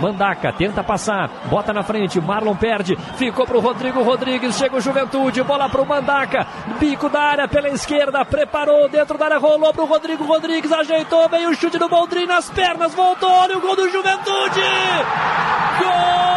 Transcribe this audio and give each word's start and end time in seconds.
Mandaca 0.00 0.52
tenta 0.52 0.82
passar, 0.82 1.28
bota 1.46 1.72
na 1.72 1.82
frente, 1.82 2.20
Marlon 2.20 2.56
perde, 2.56 2.96
ficou 3.16 3.46
pro 3.46 3.60
Rodrigo 3.60 4.02
Rodrigues, 4.02 4.56
chega 4.56 4.76
o 4.76 4.80
Juventude, 4.80 5.42
bola 5.42 5.68
pro 5.68 5.86
Mandaca, 5.86 6.46
bico 6.78 7.08
da 7.08 7.20
área 7.20 7.48
pela 7.48 7.68
esquerda, 7.68 8.24
preparou 8.24 8.88
dentro 8.88 9.18
da 9.18 9.26
área, 9.26 9.38
rolou 9.38 9.72
pro 9.72 9.84
Rodrigo 9.84 10.24
Rodrigues, 10.24 10.72
ajeitou, 10.72 11.28
veio 11.28 11.50
o 11.50 11.54
chute 11.54 11.78
do 11.78 11.88
Boldrin 11.88 12.26
nas 12.26 12.48
pernas, 12.50 12.94
voltou, 12.94 13.30
olha 13.30 13.58
o 13.58 13.60
gol 13.60 13.76
do 13.76 13.90
Juventude! 13.90 14.60
Gol! 15.78 16.29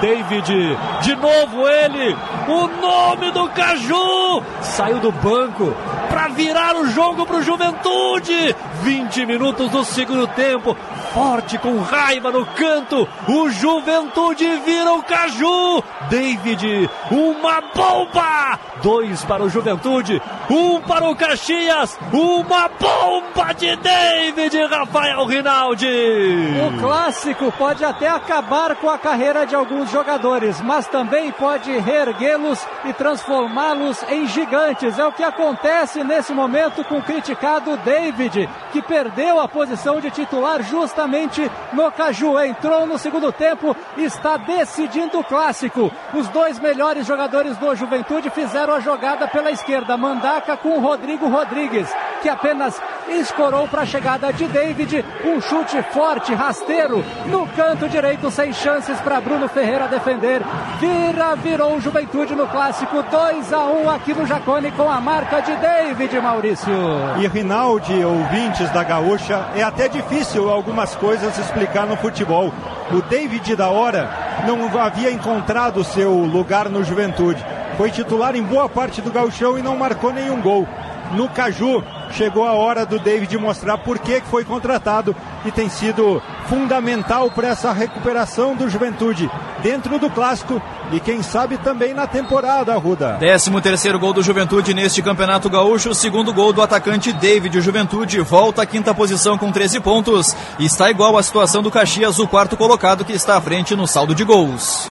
David, 0.00 0.78
de 1.02 1.14
novo 1.16 1.68
ele, 1.68 2.16
o 2.48 2.66
nome 2.80 3.30
do 3.32 3.48
Caju, 3.50 4.42
saiu 4.62 4.98
do 4.98 5.12
banco 5.12 5.74
para 6.08 6.28
virar 6.28 6.74
o 6.76 6.86
jogo 6.88 7.26
para 7.26 7.36
o 7.36 7.42
Juventude. 7.42 8.56
20 8.82 9.26
minutos 9.26 9.70
do 9.70 9.84
segundo 9.84 10.26
tempo, 10.28 10.76
forte 11.12 11.58
com 11.58 11.80
raiva 11.80 12.32
no 12.32 12.46
canto, 12.46 13.06
o 13.28 13.50
Juventude 13.50 14.46
vira 14.64 14.92
o 14.92 15.02
Caju. 15.02 15.82
David, 16.08 16.90
uma 17.10 17.60
bomba! 17.74 18.58
Dois 18.82 19.22
para 19.24 19.42
o 19.42 19.50
Juventude, 19.50 20.20
um 20.48 20.80
para 20.80 21.08
o 21.10 21.14
Caxias, 21.14 21.98
uma 22.12 22.68
bomba 22.68 23.49
de 23.60 23.76
David 23.76 24.56
Rafael 24.70 25.22
Rinaldi. 25.26 25.86
O 25.86 26.80
clássico 26.80 27.52
pode 27.52 27.84
até 27.84 28.08
acabar 28.08 28.74
com 28.76 28.88
a 28.88 28.96
carreira 28.96 29.44
de 29.44 29.54
alguns 29.54 29.90
jogadores, 29.90 30.62
mas 30.62 30.86
também 30.86 31.30
pode 31.30 31.70
reerguê-los 31.70 32.66
e 32.86 32.94
transformá-los 32.94 34.02
em 34.04 34.26
gigantes. 34.26 34.98
É 34.98 35.04
o 35.04 35.12
que 35.12 35.22
acontece 35.22 36.02
nesse 36.02 36.32
momento 36.32 36.82
com 36.84 37.00
o 37.00 37.02
criticado 37.02 37.76
David, 37.78 38.48
que 38.72 38.80
perdeu 38.80 39.38
a 39.38 39.46
posição 39.46 40.00
de 40.00 40.10
titular 40.10 40.62
justamente 40.62 41.50
no 41.74 41.92
Caju. 41.92 42.38
Entrou 42.40 42.86
no 42.86 42.96
segundo 42.96 43.30
tempo 43.30 43.76
está 43.98 44.38
decidindo 44.38 45.18
o 45.18 45.24
clássico. 45.24 45.92
Os 46.14 46.26
dois 46.28 46.58
melhores 46.58 47.06
jogadores 47.06 47.58
do 47.58 47.74
Juventude 47.74 48.30
fizeram 48.30 48.72
a 48.72 48.80
jogada 48.80 49.28
pela 49.28 49.50
esquerda. 49.50 49.98
Mandaca 49.98 50.56
com 50.56 50.80
Rodrigo 50.80 51.28
Rodrigues, 51.28 51.92
que 52.20 52.28
apenas 52.28 52.80
escorou 53.08 53.66
para 53.66 53.82
a 53.82 53.86
chegada 53.86 54.32
de 54.32 54.46
David. 54.46 55.04
Um 55.24 55.40
chute 55.40 55.82
forte, 55.92 56.34
rasteiro, 56.34 57.04
no 57.26 57.46
canto 57.48 57.88
direito, 57.88 58.30
sem 58.30 58.52
chances 58.52 58.98
para 59.00 59.20
Bruno 59.20 59.48
Ferreira 59.48 59.88
defender. 59.88 60.42
Vira, 60.78 61.34
virou 61.36 61.80
Juventude 61.80 62.34
no 62.34 62.46
clássico 62.46 63.02
2 63.02 63.52
a 63.52 63.64
1 63.66 63.90
aqui 63.90 64.14
no 64.14 64.26
Jacone 64.26 64.70
com 64.72 64.88
a 64.88 65.00
marca 65.00 65.40
de 65.40 65.54
David 65.56 66.20
Maurício. 66.20 66.72
E 67.18 67.26
Rinaldi, 67.26 68.04
ouvintes 68.04 68.70
da 68.70 68.84
Gaúcha, 68.84 69.46
é 69.54 69.62
até 69.62 69.88
difícil 69.88 70.50
algumas 70.50 70.94
coisas 70.96 71.36
explicar 71.38 71.86
no 71.86 71.96
futebol. 71.96 72.52
O 72.92 73.02
David 73.02 73.56
da 73.56 73.68
hora 73.68 74.10
não 74.46 74.80
havia 74.80 75.10
encontrado 75.10 75.84
seu 75.84 76.12
lugar 76.12 76.68
no 76.68 76.84
Juventude. 76.84 77.44
Foi 77.76 77.90
titular 77.90 78.36
em 78.36 78.42
boa 78.42 78.68
parte 78.68 79.00
do 79.00 79.10
gauchão 79.10 79.58
e 79.58 79.62
não 79.62 79.76
marcou 79.76 80.12
nenhum 80.12 80.40
gol. 80.40 80.68
No 81.12 81.28
Caju, 81.28 81.82
chegou 82.10 82.46
a 82.46 82.52
hora 82.52 82.84
do 82.84 82.98
David 82.98 83.36
mostrar 83.38 83.78
por 83.78 83.98
que 83.98 84.20
foi 84.22 84.44
contratado 84.44 85.14
e 85.44 85.50
tem 85.50 85.68
sido 85.68 86.22
fundamental 86.46 87.30
para 87.30 87.48
essa 87.48 87.72
recuperação 87.72 88.54
do 88.54 88.68
Juventude 88.68 89.30
dentro 89.62 89.98
do 89.98 90.10
clássico 90.10 90.60
e 90.92 90.98
quem 90.98 91.22
sabe 91.22 91.56
também 91.58 91.94
na 91.94 92.06
temporada, 92.06 92.76
Ruda. 92.76 93.16
13 93.18 93.60
terceiro 93.60 93.98
gol 93.98 94.12
do 94.12 94.22
Juventude 94.22 94.74
neste 94.74 95.00
Campeonato 95.00 95.48
Gaúcho, 95.48 95.94
segundo 95.94 96.32
gol 96.32 96.52
do 96.52 96.62
atacante 96.62 97.12
David. 97.12 97.58
O 97.58 97.62
Juventude 97.62 98.20
volta 98.20 98.62
à 98.62 98.66
quinta 98.66 98.92
posição 98.92 99.38
com 99.38 99.52
13 99.52 99.80
pontos. 99.80 100.34
Está 100.58 100.90
igual 100.90 101.16
à 101.16 101.22
situação 101.22 101.62
do 101.62 101.70
Caxias, 101.70 102.18
o 102.18 102.26
quarto 102.26 102.56
colocado 102.56 103.04
que 103.04 103.12
está 103.12 103.36
à 103.36 103.40
frente 103.40 103.76
no 103.76 103.86
saldo 103.86 104.14
de 104.14 104.24
gols. 104.24 104.78